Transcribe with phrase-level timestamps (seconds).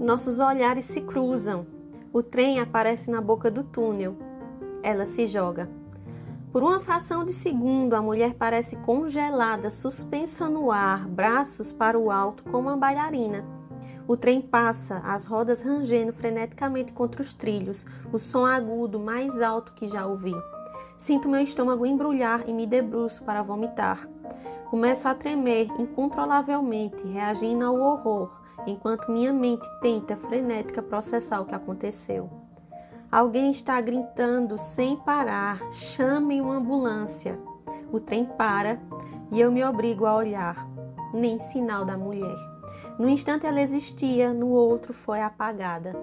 [0.00, 1.66] Nossos olhares se cruzam.
[2.10, 4.16] O trem aparece na boca do túnel.
[4.82, 5.68] Ela se joga.
[6.50, 12.10] Por uma fração de segundo, a mulher parece congelada, suspensa no ar, braços para o
[12.10, 13.44] alto, como uma bailarina.
[14.08, 19.74] O trem passa, as rodas rangendo freneticamente contra os trilhos, o som agudo mais alto
[19.74, 20.34] que já ouvi.
[20.96, 24.08] Sinto meu estômago embrulhar e me debruço para vomitar.
[24.70, 31.54] Começo a tremer incontrolavelmente, reagindo ao horror, enquanto minha mente tenta frenética processar o que
[31.54, 32.28] aconteceu.
[33.10, 37.40] Alguém está gritando sem parar: chame uma ambulância.
[37.92, 38.80] O trem para
[39.32, 40.68] e eu me obrigo a olhar.
[41.12, 42.36] Nem sinal da mulher.
[42.98, 45.96] No instante ela existia, no outro foi apagada.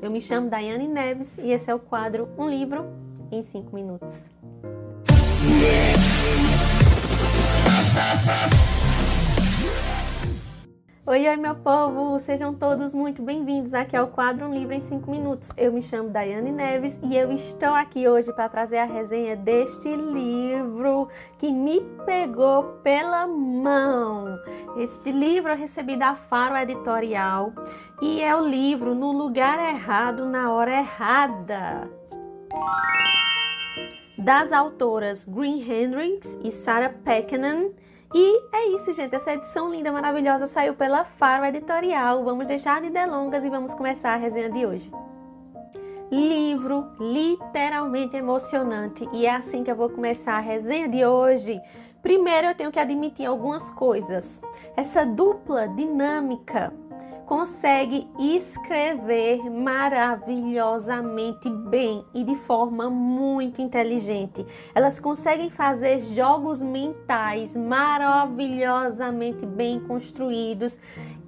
[0.00, 2.86] Eu me chamo Daiane Neves e esse é o quadro Um Livro
[3.30, 4.30] em 5 Minutos.
[11.12, 12.18] Oi, oi, meu povo!
[12.18, 15.52] Sejam todos muito bem-vindos aqui ao quadro Um Livro em 5 Minutos.
[15.58, 19.94] Eu me chamo Daiane Neves e eu estou aqui hoje para trazer a resenha deste
[19.94, 24.38] livro que me pegou pela mão.
[24.78, 27.52] Este livro eu recebi da Faro Editorial
[28.00, 31.90] e é o livro No Lugar Errado, na Hora Errada.
[34.16, 37.74] Das autoras Green Hendricks e Sarah Pekkanen
[38.14, 39.14] e é isso, gente.
[39.14, 42.22] Essa edição linda, maravilhosa saiu pela Faro Editorial.
[42.22, 44.92] Vamos deixar de delongas e vamos começar a resenha de hoje.
[46.10, 51.58] Livro literalmente emocionante e é assim que eu vou começar a resenha de hoje.
[52.02, 54.42] Primeiro, eu tenho que admitir algumas coisas.
[54.76, 56.72] Essa dupla dinâmica
[57.32, 64.44] consegue escrever maravilhosamente bem e de forma muito inteligente.
[64.74, 70.78] Elas conseguem fazer jogos mentais maravilhosamente bem construídos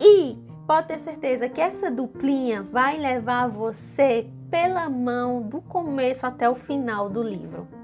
[0.00, 0.36] e
[0.66, 6.56] pode ter certeza que essa duplinha vai levar você pela mão do começo até o
[6.56, 7.81] final do livro.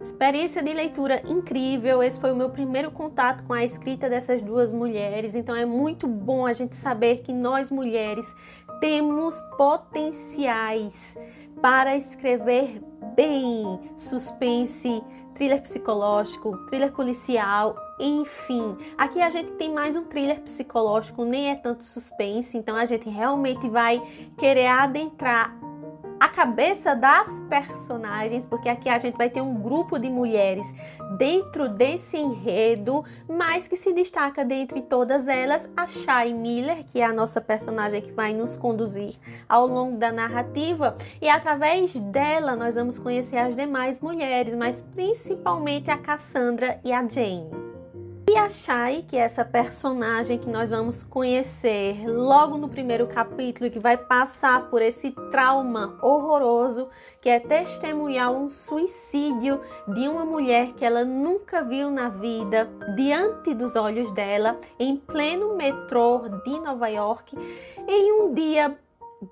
[0.00, 2.02] Experiência de leitura incrível.
[2.02, 5.34] Esse foi o meu primeiro contato com a escrita dessas duas mulheres.
[5.34, 8.34] Então é muito bom a gente saber que nós mulheres
[8.80, 11.16] temos potenciais
[11.60, 12.80] para escrever
[13.16, 15.02] bem suspense,
[15.34, 18.76] thriller psicológico, thriller policial, enfim.
[18.96, 23.08] Aqui a gente tem mais um thriller psicológico, nem é tanto suspense, então a gente
[23.08, 24.00] realmente vai
[24.36, 25.58] querer adentrar
[26.20, 30.74] a cabeça das personagens, porque aqui a gente vai ter um grupo de mulheres
[31.16, 37.04] dentro desse enredo, mas que se destaca dentre todas elas a Shai Miller, que é
[37.04, 39.14] a nossa personagem que vai nos conduzir
[39.48, 45.90] ao longo da narrativa, e através dela nós vamos conhecer as demais mulheres, mas principalmente
[45.90, 47.67] a Cassandra e a Jane.
[48.30, 53.78] E a Shai, que essa personagem que nós vamos conhecer logo no primeiro capítulo, que
[53.78, 56.90] vai passar por esse trauma horroroso,
[57.22, 59.62] que é testemunhar um suicídio
[59.94, 65.56] de uma mulher que ela nunca viu na vida, diante dos olhos dela, em pleno
[65.56, 67.34] metrô de Nova York,
[67.88, 68.78] em um dia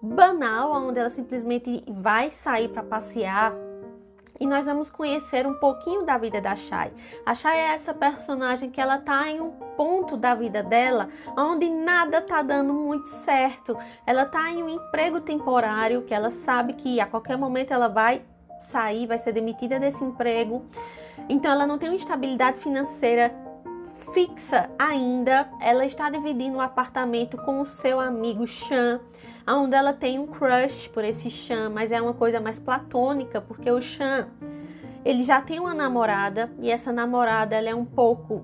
[0.01, 3.66] banal, onde ela simplesmente vai sair para passear
[4.41, 6.93] e nós vamos conhecer um pouquinho da vida da Shai.
[7.25, 11.69] A Shai é essa personagem que ela tá em um ponto da vida dela onde
[11.69, 13.77] nada tá dando muito certo.
[14.07, 18.23] Ela tá em um emprego temporário que ela sabe que a qualquer momento ela vai
[18.61, 20.65] sair, vai ser demitida desse emprego.
[21.29, 23.46] Então ela não tem uma estabilidade financeira
[24.17, 25.47] fixa ainda.
[25.61, 28.99] Ela está dividindo um apartamento com o seu amigo Chan
[29.47, 33.71] onde ela tem um crush por esse Chan, mas é uma coisa mais platônica, porque
[33.71, 34.27] o Chan
[35.05, 38.43] ele já tem uma namorada e essa namorada ela é um pouco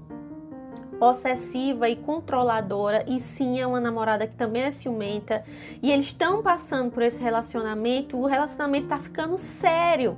[1.03, 5.43] possessiva e controladora, e sim é uma namorada que também é ciumenta,
[5.83, 10.17] e eles estão passando por esse relacionamento, o relacionamento tá ficando sério.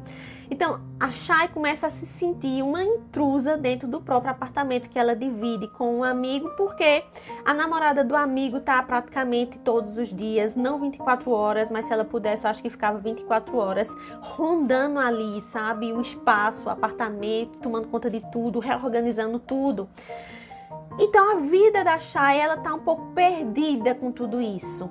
[0.51, 5.17] Então, a Shai começa a se sentir uma intrusa dentro do próprio apartamento que ela
[5.17, 7.03] divide com um amigo, porque
[7.47, 12.05] a namorada do amigo tá praticamente todos os dias, não 24 horas, mas se ela
[12.05, 13.89] pudesse, eu acho que ficava 24 horas
[14.21, 15.95] rondando ali, sabe?
[15.95, 19.89] O espaço, o apartamento, tomando conta de tudo, reorganizando tudo.
[20.99, 24.89] Então a vida da Shai, ela tá um pouco perdida com tudo isso.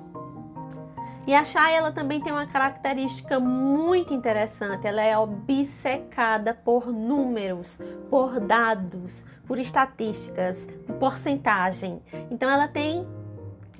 [1.26, 4.86] E a Chay, ela também tem uma característica muito interessante.
[4.86, 7.80] Ela é obcecada por números,
[8.10, 12.02] por dados, por estatísticas, por porcentagem.
[12.30, 13.08] Então ela tem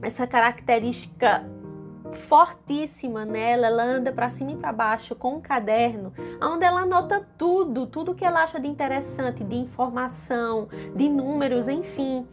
[0.01, 1.45] essa característica
[2.13, 6.13] fortíssima nela, ela anda para cima e para baixo com um caderno,
[6.43, 12.27] onde ela anota tudo, tudo que ela acha de interessante, de informação, de números, enfim.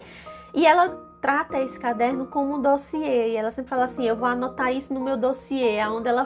[0.54, 0.90] E ela
[1.22, 3.30] trata esse caderno como um dossiê.
[3.30, 6.26] E ela sempre fala assim: eu vou anotar isso no meu dossiê, onde ela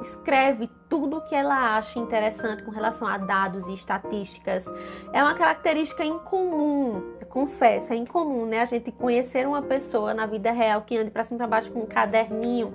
[0.00, 4.72] escreve tudo o que ela acha interessante com relação a dados e estatísticas.
[5.12, 8.60] É uma característica incomum, confesso, é incomum, né?
[8.60, 11.70] A gente conhecer uma pessoa na vida real que ande para cima e para baixo
[11.70, 12.74] com um caderninho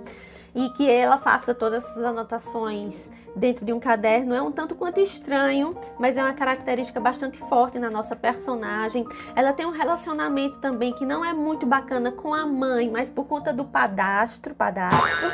[0.54, 5.00] e que ela faça todas essas anotações dentro de um caderno é um tanto quanto
[5.00, 9.06] estranho, mas é uma característica bastante forte na nossa personagem.
[9.36, 13.26] Ela tem um relacionamento também que não é muito bacana com a mãe, mas por
[13.26, 15.32] conta do padastro, padastro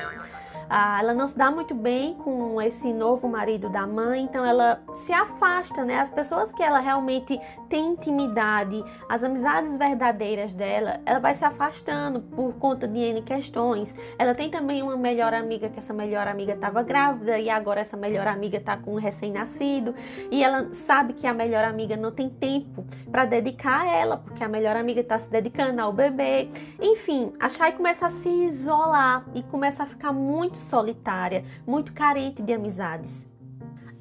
[0.69, 4.81] ah, ela não se dá muito bem com esse novo marido da mãe, então ela
[4.93, 5.99] se afasta, né?
[5.99, 12.21] As pessoas que ela realmente tem intimidade, as amizades verdadeiras dela, ela vai se afastando
[12.21, 13.95] por conta de N questões.
[14.17, 17.95] Ela tem também uma melhor amiga, que essa melhor amiga estava grávida e agora essa
[17.95, 19.93] melhor amiga está com um recém-nascido
[20.31, 24.43] e ela sabe que a melhor amiga não tem tempo para dedicar a ela, porque
[24.43, 26.49] a melhor amiga está se dedicando ao bebê.
[26.81, 31.93] Enfim, a Shai começa a se isolar e começa a ficar muito muito solitária, muito
[31.93, 33.29] carente de amizades.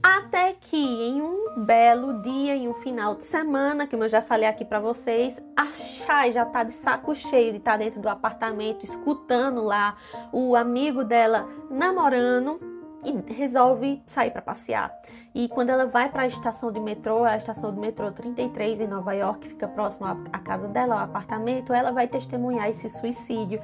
[0.03, 4.49] Até que em um belo dia, em um final de semana, como eu já falei
[4.49, 8.09] aqui para vocês, a Chay já tá de saco cheio de estar tá dentro do
[8.09, 9.97] apartamento, escutando lá
[10.33, 12.61] o amigo dela namorando
[13.05, 14.97] e resolve sair para passear.
[15.35, 18.87] E quando ela vai para a estação de metrô, a estação de metrô 33 em
[18.87, 23.61] Nova York, fica próximo à casa dela, ao apartamento, ela vai testemunhar esse suicídio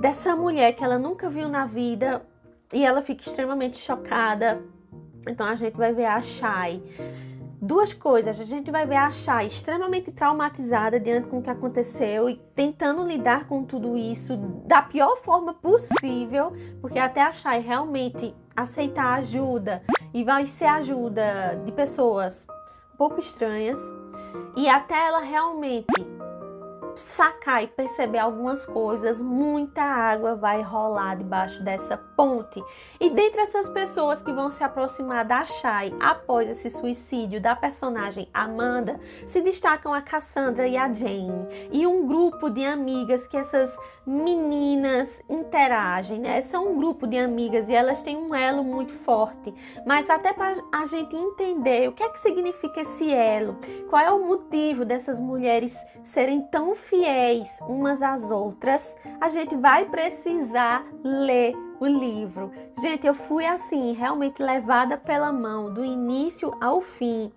[0.00, 2.26] dessa mulher que ela nunca viu na vida
[2.72, 4.62] e ela fica extremamente chocada.
[5.28, 6.82] Então a gente vai ver a Shai.
[7.60, 12.28] Duas coisas, a gente vai ver a Shai extremamente traumatizada diante com o que aconteceu
[12.28, 14.36] e tentando lidar com tudo isso
[14.66, 16.52] da pior forma possível,
[16.82, 19.82] porque até a Shai realmente aceitar ajuda
[20.12, 22.46] e vai ser ajuda de pessoas
[22.92, 23.80] um pouco estranhas
[24.56, 25.86] e até ela realmente
[26.96, 32.62] sacar e perceber algumas coisas, muita água vai rolar debaixo dessa ponte.
[33.00, 38.28] E dentre essas pessoas que vão se aproximar da Shai após esse suicídio da personagem
[38.32, 43.76] Amanda, se destacam a Cassandra e a Jane, e um grupo de amigas que essas
[44.06, 46.42] meninas interagem, né?
[46.42, 49.54] São um grupo de amigas e elas têm um elo muito forte,
[49.86, 53.56] mas até para a gente entender o que é que significa esse elo,
[53.88, 59.84] qual é o motivo dessas mulheres serem tão fiéis umas às outras, a gente vai
[59.86, 62.50] precisar ler o livro.
[62.80, 67.32] Gente, eu fui assim, realmente levada pela mão do início ao fim.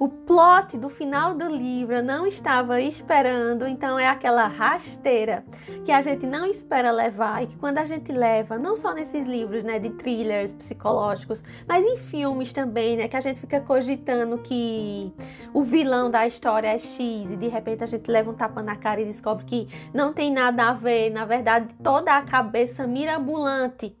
[0.00, 5.44] O plot do final do livro não estava esperando, então é aquela rasteira
[5.84, 9.26] que a gente não espera levar e que quando a gente leva, não só nesses
[9.26, 14.38] livros, né, de thrillers psicológicos, mas em filmes também, né, que a gente fica cogitando
[14.38, 15.12] que
[15.52, 18.76] o vilão da história é X e de repente a gente leva um tapa na
[18.76, 23.94] cara e descobre que não tem nada a ver, na verdade, toda a cabeça mirabolante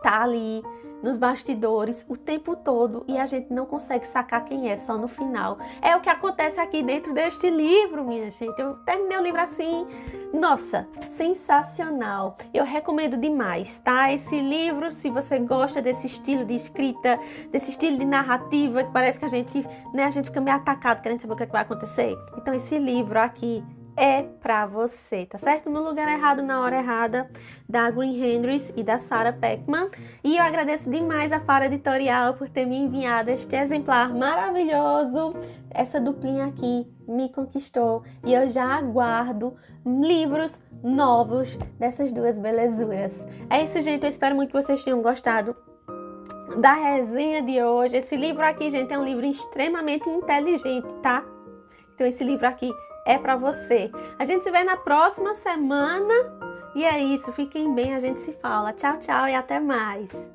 [0.00, 0.62] tá ali
[1.02, 5.08] nos bastidores o tempo todo e a gente não consegue sacar quem é só no
[5.08, 5.58] final.
[5.80, 8.58] É o que acontece aqui dentro deste livro, minha gente.
[8.58, 9.86] Eu terminei o livro assim,
[10.32, 12.36] nossa, sensacional.
[12.52, 14.12] Eu recomendo demais, tá?
[14.12, 17.18] Esse livro, se você gosta desse estilo de escrita,
[17.50, 21.02] desse estilo de narrativa, que parece que a gente, né, a gente fica meio atacado
[21.02, 22.16] querendo saber o que, é que vai acontecer.
[22.36, 23.64] Então esse livro aqui
[24.00, 25.68] é para você, tá certo?
[25.68, 27.30] No lugar errado, na hora errada,
[27.68, 29.90] da Green Hendrix e da Sarah Peckman.
[30.24, 35.34] E eu agradeço demais a Fara Editorial por ter me enviado este exemplar maravilhoso.
[35.70, 39.54] Essa duplinha aqui me conquistou e eu já aguardo
[39.84, 43.28] livros novos dessas duas belezuras.
[43.50, 44.04] É isso, gente.
[44.04, 45.54] Eu espero muito que vocês tenham gostado
[46.58, 47.98] da resenha de hoje.
[47.98, 51.22] Esse livro aqui, gente, é um livro extremamente inteligente, tá?
[51.94, 52.72] Então, esse livro aqui
[53.06, 53.90] é para você.
[54.18, 56.14] A gente se vê na próxima semana.
[56.74, 58.72] E é isso, fiquem bem, a gente se fala.
[58.72, 60.30] Tchau, tchau e até mais.